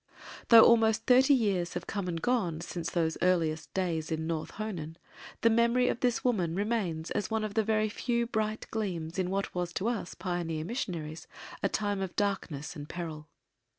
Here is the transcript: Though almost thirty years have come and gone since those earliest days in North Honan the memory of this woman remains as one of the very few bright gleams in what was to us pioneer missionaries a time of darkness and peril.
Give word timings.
Though 0.47 0.63
almost 0.65 1.05
thirty 1.05 1.35
years 1.35 1.75
have 1.75 1.85
come 1.85 2.07
and 2.07 2.19
gone 2.19 2.61
since 2.61 2.89
those 2.89 3.19
earliest 3.21 3.71
days 3.75 4.11
in 4.11 4.25
North 4.25 4.49
Honan 4.49 4.97
the 5.41 5.49
memory 5.51 5.89
of 5.89 5.99
this 5.99 6.23
woman 6.23 6.55
remains 6.55 7.11
as 7.11 7.29
one 7.29 7.43
of 7.43 7.53
the 7.53 7.63
very 7.63 7.87
few 7.87 8.25
bright 8.25 8.65
gleams 8.71 9.19
in 9.19 9.29
what 9.29 9.53
was 9.53 9.71
to 9.73 9.87
us 9.87 10.15
pioneer 10.15 10.65
missionaries 10.65 11.27
a 11.61 11.69
time 11.69 12.01
of 12.01 12.15
darkness 12.15 12.75
and 12.75 12.89
peril. 12.89 13.27